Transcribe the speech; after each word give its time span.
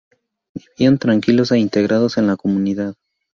Vivían 0.55 0.97
tranquilos 0.97 1.51
e 1.51 1.59
integrados 1.59 2.17
en 2.17 2.25
la 2.25 2.35
comunidad. 2.35 2.95